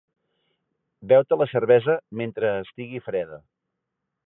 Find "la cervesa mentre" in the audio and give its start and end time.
1.41-2.51